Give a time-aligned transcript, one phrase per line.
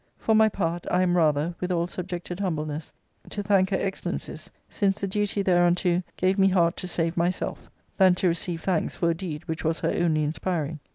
[0.17, 2.91] For my part, I am rather, with all subjected humbleness,
[3.29, 8.15] to thank her excellencies, since the duty thereunto gave me heart to save myself, than
[8.15, 10.79] to receive thanks for a deed which was her only inspiring."